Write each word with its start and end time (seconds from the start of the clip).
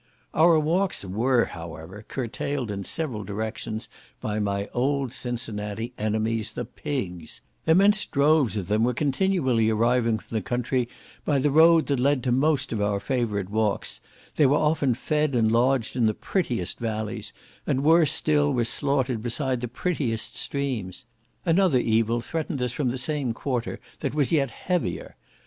Our 0.33 0.57
walks 0.59 1.05
were, 1.05 1.45
however, 1.45 2.03
curtailed 2.07 2.71
in 2.71 2.83
several 2.85 3.23
directions 3.23 3.87
by 4.19 4.39
my 4.39 4.67
old 4.73 5.13
Cincinnati 5.13 5.93
enemies, 5.95 6.53
the 6.53 6.65
pigs; 6.65 7.41
immense 7.67 8.05
droves 8.05 8.57
of 8.57 8.67
them 8.67 8.83
were 8.83 8.95
continually 8.95 9.69
arriving 9.69 10.17
from 10.17 10.33
the 10.35 10.41
country 10.41 10.89
by 11.23 11.37
the 11.37 11.51
road 11.51 11.85
that 11.85 11.99
led 11.99 12.23
to 12.23 12.31
most 12.31 12.73
of 12.73 12.81
our 12.81 12.99
favourite 12.99 13.51
walks; 13.51 14.01
they 14.37 14.47
were 14.47 14.57
often 14.57 14.95
fed 14.95 15.35
and 15.35 15.51
lodged 15.51 15.95
in 15.95 16.07
the 16.07 16.15
prettiest 16.15 16.79
valleys, 16.79 17.31
and 17.67 17.83
worse 17.83 18.11
still, 18.11 18.51
were 18.51 18.65
slaughtered 18.65 19.21
beside 19.21 19.61
the 19.61 19.67
prettiest 19.67 20.35
streams. 20.35 21.05
Another 21.45 21.77
evil 21.77 22.21
threatened 22.21 22.59
us 22.63 22.71
from 22.73 22.89
the 22.89 22.97
same 22.97 23.33
quarter, 23.35 23.79
that 23.99 24.15
was 24.15 24.31
yet 24.31 24.49
heavier. 24.49 25.15